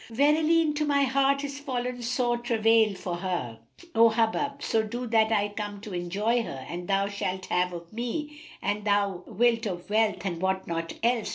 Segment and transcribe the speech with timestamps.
[0.09, 3.59] Verily, into my heart is fallen sore travail for her.
[3.93, 7.93] O Hubub, so do that I come to enjoy her, and thou shalt have of
[7.93, 11.29] me what thou wilt of wealth and what not else."